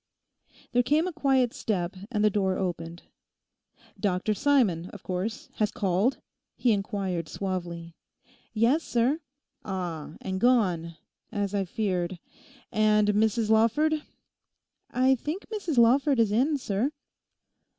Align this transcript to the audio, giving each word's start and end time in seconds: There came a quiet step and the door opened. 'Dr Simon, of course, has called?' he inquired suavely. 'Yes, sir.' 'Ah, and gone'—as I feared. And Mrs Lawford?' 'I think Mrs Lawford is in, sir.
There 0.71 0.81
came 0.81 1.05
a 1.05 1.13
quiet 1.13 1.53
step 1.53 1.95
and 2.09 2.25
the 2.25 2.31
door 2.31 2.57
opened. 2.57 3.03
'Dr 3.99 4.33
Simon, 4.33 4.89
of 4.89 5.03
course, 5.03 5.49
has 5.57 5.69
called?' 5.69 6.17
he 6.57 6.71
inquired 6.71 7.29
suavely. 7.29 7.93
'Yes, 8.51 8.81
sir.' 8.81 9.19
'Ah, 9.63 10.15
and 10.19 10.39
gone'—as 10.41 11.53
I 11.53 11.65
feared. 11.65 12.17
And 12.71 13.09
Mrs 13.09 13.51
Lawford?' 13.51 14.01
'I 14.89 15.13
think 15.17 15.45
Mrs 15.53 15.77
Lawford 15.77 16.19
is 16.19 16.31
in, 16.31 16.57
sir. 16.57 16.89